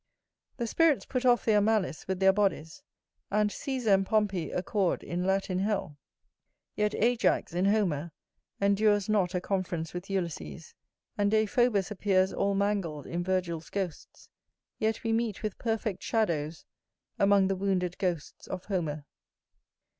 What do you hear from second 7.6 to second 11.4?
Homer, endures not a conference with Ulysses; and